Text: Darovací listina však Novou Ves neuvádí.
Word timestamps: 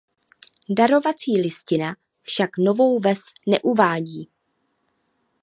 Darovací 0.69 1.41
listina 1.41 1.95
však 2.23 2.57
Novou 2.57 2.99
Ves 2.99 3.21
neuvádí. 3.49 4.29